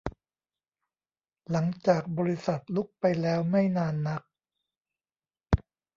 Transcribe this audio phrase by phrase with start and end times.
[1.51, 4.21] หลังจากบริษัทลุกไปแล้วไม่นานนัก